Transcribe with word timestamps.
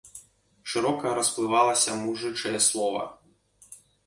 Шырока 0.71 1.11
расплывалася 1.17 1.91
мужычае 2.01 2.59
слова. 2.71 3.05